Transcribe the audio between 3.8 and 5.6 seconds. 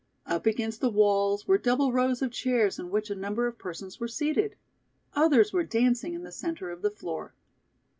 were seated. Others